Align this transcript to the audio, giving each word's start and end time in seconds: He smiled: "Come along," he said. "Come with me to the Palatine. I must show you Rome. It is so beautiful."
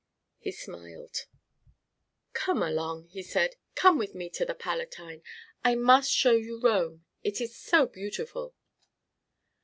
He 0.39 0.51
smiled: 0.51 1.27
"Come 2.33 2.63
along," 2.63 3.09
he 3.09 3.21
said. 3.21 3.57
"Come 3.75 3.99
with 3.99 4.15
me 4.15 4.31
to 4.31 4.43
the 4.43 4.55
Palatine. 4.55 5.21
I 5.63 5.75
must 5.75 6.09
show 6.11 6.31
you 6.33 6.59
Rome. 6.59 7.05
It 7.23 7.39
is 7.39 7.55
so 7.55 7.85
beautiful." 7.85 8.55